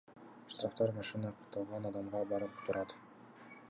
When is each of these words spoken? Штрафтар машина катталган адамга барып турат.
Штрафтар 0.53 0.93
машина 1.01 1.33
катталган 1.43 1.87
адамга 1.93 2.25
барып 2.35 2.61
турат. 2.65 3.01